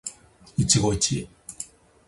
[0.55, 0.97] 一期一会